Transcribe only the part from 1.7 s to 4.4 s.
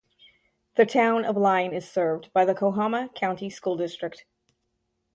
is served by the Coahoma County School District.